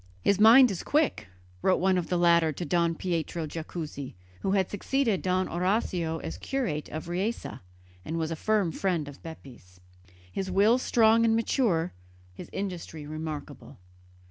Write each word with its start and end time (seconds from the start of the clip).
"His 0.23 0.39
mind 0.39 0.71
is 0.71 0.81
quick," 0.81 1.27
wrote 1.61 1.79
one 1.79 1.95
of 1.95 2.07
the 2.09 2.17
latter 2.17 2.51
to 2.51 2.65
Don 2.65 2.95
Pietro 2.95 3.45
Jacuzzi, 3.45 4.15
who 4.39 4.53
had 4.53 4.67
succeeded 4.67 5.21
Don 5.21 5.47
Orazio 5.47 6.17
as 6.17 6.39
curate 6.39 6.89
of 6.89 7.07
Riese 7.07 7.45
and 8.03 8.17
was 8.17 8.31
a 8.31 8.35
firm 8.35 8.71
friend 8.71 9.07
of 9.07 9.21
Bepi's, 9.21 9.79
"his 10.31 10.49
will 10.49 10.79
strong 10.79 11.23
and 11.23 11.35
mature, 11.35 11.93
his 12.33 12.49
industry 12.51 13.05
remarkable." 13.05 13.77